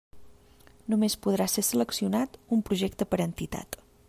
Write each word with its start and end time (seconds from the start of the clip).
Només 0.93 1.17
podrà 1.27 1.47
ser 1.57 1.65
seleccionat 1.69 2.43
un 2.57 2.67
projecte 2.71 3.11
per 3.13 3.25
entitat. 3.31 3.83